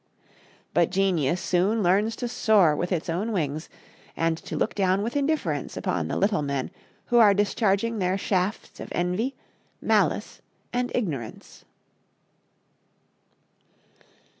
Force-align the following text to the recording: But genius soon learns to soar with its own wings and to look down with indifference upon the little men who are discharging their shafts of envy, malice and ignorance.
But 0.73 0.89
genius 0.89 1.39
soon 1.39 1.83
learns 1.83 2.15
to 2.15 2.27
soar 2.27 2.75
with 2.75 2.91
its 2.91 3.07
own 3.07 3.31
wings 3.31 3.69
and 4.17 4.35
to 4.39 4.57
look 4.57 4.73
down 4.73 5.03
with 5.03 5.15
indifference 5.15 5.77
upon 5.77 6.07
the 6.07 6.17
little 6.17 6.41
men 6.41 6.71
who 7.05 7.19
are 7.19 7.35
discharging 7.35 7.99
their 7.99 8.17
shafts 8.17 8.79
of 8.79 8.89
envy, 8.93 9.35
malice 9.79 10.41
and 10.73 10.91
ignorance. 10.95 11.65